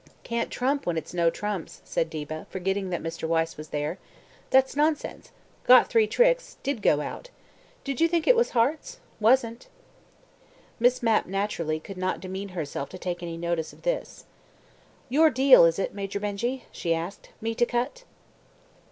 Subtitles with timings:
[0.23, 3.27] "Can't trump when it's no trumps," said Diva, forgetting that Mr.
[3.29, 3.99] Wyse was there.
[4.49, 5.29] "That's nonsense.
[5.65, 6.57] Got three tricks.
[6.63, 7.29] Did go out.
[7.83, 8.99] Did you think it was hearts?
[9.19, 9.67] Wasn't."
[10.79, 14.25] Miss Mapp naturally could not demean herself to take any notice of this.
[15.07, 17.29] "Your deal, is it, Major Benjy?" she asked.
[17.39, 18.03] "Me to cut?"